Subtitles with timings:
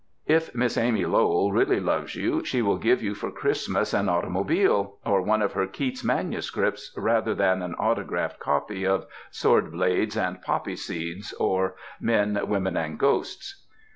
[0.25, 4.97] If Miss Amy Lowell really loves you she will give you for Christmas an automobile
[5.05, 10.41] or one of her Keats manuscripts, rather than an autographed copy of "Sword Blades and
[10.41, 13.67] Poppy Seeds," or "Men, Women, and Ghosts."